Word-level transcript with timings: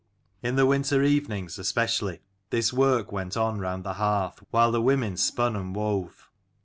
In 0.41 0.55
the 0.55 0.65
winter 0.65 1.03
evenings 1.03 1.59
especially 1.59 2.21
this 2.49 2.73
work 2.73 3.11
went 3.11 3.37
on 3.37 3.59
round 3.59 3.83
the 3.83 3.93
hearth, 4.01 4.43
while 4.49 4.71
the 4.71 4.81
women 4.81 5.15
spun 5.15 5.55
and 5.55 5.75
wove. 5.75 6.27